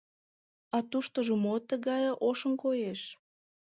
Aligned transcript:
А 0.75 0.77
туштыжо 0.89 1.35
мо 1.43 1.55
тыгае 1.69 2.11
ошын 2.29 2.53
коеш? 2.63 3.01